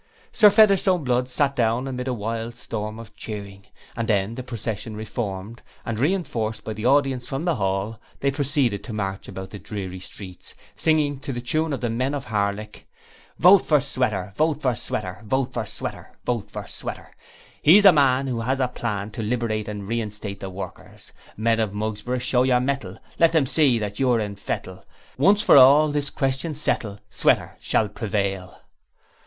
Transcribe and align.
Sir 0.31 0.49
Featherstone 0.49 1.03
Blood 1.03 1.29
sat 1.29 1.55
down 1.55 1.87
amid 1.87 2.07
a 2.07 2.13
wild 2.15 2.55
storm 2.55 2.97
of 2.97 3.15
cheering, 3.15 3.67
and 3.95 4.07
then 4.07 4.33
the 4.33 4.41
procession 4.41 4.95
reformed, 4.95 5.61
and, 5.85 5.99
reinforced 5.99 6.63
by 6.63 6.73
the 6.73 6.85
audience 6.87 7.27
from 7.27 7.45
the 7.45 7.53
hall, 7.57 7.99
they 8.19 8.31
proceeded 8.31 8.83
to 8.85 8.93
march 8.93 9.27
about 9.27 9.51
the 9.51 9.59
dreary 9.59 9.99
streets, 9.99 10.55
singing, 10.75 11.19
to 11.19 11.31
the 11.31 11.39
tune 11.39 11.71
of 11.71 11.81
the 11.81 11.89
'Men 11.91 12.15
of 12.15 12.25
Harlech': 12.25 12.85
'Vote 13.37 13.59
for 13.63 13.79
Sweater, 13.79 14.33
Vote 14.35 14.63
for 14.63 14.73
Sweater! 14.73 15.21
Vote 15.23 15.53
for 15.53 15.67
Sweater, 15.67 16.09
VOTE 16.25 16.49
FOR 16.49 16.65
SWEATER! 16.65 17.11
'He's 17.61 17.83
the 17.83 17.91
Man, 17.93 18.25
who 18.25 18.39
has 18.41 18.59
a 18.59 18.67
plan, 18.69 19.11
To 19.11 19.21
liberate 19.21 19.67
and 19.67 19.87
reinstate 19.87 20.39
the 20.39 20.49
workers! 20.49 21.11
'Men 21.37 21.59
of 21.59 21.73
Mugs'bro', 21.75 22.17
show 22.17 22.41
your 22.41 22.59
mettle, 22.59 22.97
Let 23.19 23.33
them 23.33 23.45
see 23.45 23.77
that 23.77 23.99
you're 23.99 24.19
in 24.19 24.35
fettle! 24.35 24.83
Once 25.19 25.43
for 25.43 25.57
all 25.57 25.89
this 25.89 26.09
question 26.09 26.55
settle 26.55 26.97
Sweater 27.11 27.55
shall 27.59 27.87
Prevail!' 27.87 28.63